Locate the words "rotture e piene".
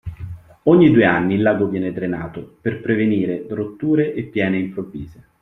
3.47-4.57